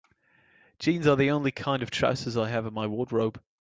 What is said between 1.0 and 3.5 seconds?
are the only kind of trousers I have in my wardrobe.